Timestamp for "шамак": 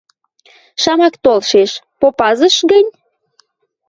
0.81-1.15